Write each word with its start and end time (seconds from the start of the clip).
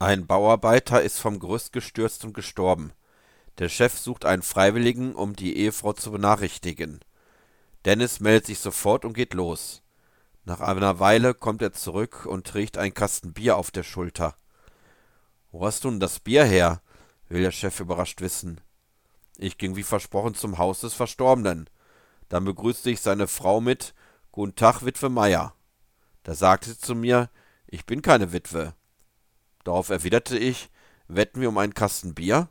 Ein 0.00 0.28
Bauarbeiter 0.28 1.02
ist 1.02 1.18
vom 1.18 1.40
Gerüst 1.40 1.72
gestürzt 1.72 2.24
und 2.24 2.32
gestorben. 2.32 2.92
Der 3.58 3.68
Chef 3.68 3.98
sucht 3.98 4.24
einen 4.24 4.42
Freiwilligen, 4.42 5.12
um 5.12 5.34
die 5.34 5.56
Ehefrau 5.56 5.92
zu 5.92 6.12
benachrichtigen. 6.12 7.00
Dennis 7.84 8.20
meldet 8.20 8.46
sich 8.46 8.60
sofort 8.60 9.04
und 9.04 9.14
geht 9.14 9.34
los. 9.34 9.82
Nach 10.44 10.60
einer 10.60 11.00
Weile 11.00 11.34
kommt 11.34 11.62
er 11.62 11.72
zurück 11.72 12.26
und 12.26 12.46
trägt 12.46 12.78
einen 12.78 12.94
Kasten 12.94 13.32
Bier 13.32 13.56
auf 13.56 13.72
der 13.72 13.82
Schulter. 13.82 14.36
Wo 15.50 15.66
hast 15.66 15.82
du 15.82 15.90
denn 15.90 16.00
das 16.00 16.20
Bier 16.20 16.44
her? 16.44 16.80
will 17.28 17.42
der 17.42 17.50
Chef 17.50 17.80
überrascht 17.80 18.20
wissen. 18.20 18.60
Ich 19.36 19.58
ging 19.58 19.74
wie 19.74 19.82
versprochen 19.82 20.34
zum 20.34 20.58
Haus 20.58 20.80
des 20.80 20.94
Verstorbenen. 20.94 21.68
Dann 22.28 22.44
begrüßte 22.44 22.88
ich 22.90 23.00
seine 23.00 23.26
Frau 23.26 23.60
mit 23.60 23.94
Guten 24.30 24.54
Tag, 24.54 24.84
Witwe 24.84 25.08
Meier. 25.08 25.54
Da 26.22 26.34
sagte 26.34 26.70
sie 26.70 26.78
zu 26.78 26.94
mir, 26.94 27.30
ich 27.66 27.84
bin 27.84 28.00
keine 28.00 28.32
Witwe. 28.32 28.74
Darauf 29.68 29.90
erwiderte 29.90 30.38
ich, 30.38 30.70
wetten 31.08 31.42
wir 31.42 31.50
um 31.50 31.58
einen 31.58 31.74
Kasten 31.74 32.14
Bier? 32.14 32.48